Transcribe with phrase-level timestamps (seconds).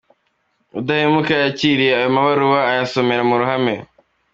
[0.79, 3.75] Udahemuka yakiriye ayo mabaruwa ayasomera mu ruhame.